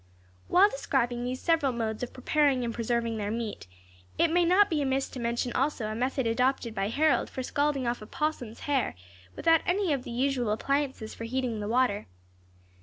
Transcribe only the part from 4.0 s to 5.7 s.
it may not be amiss to mention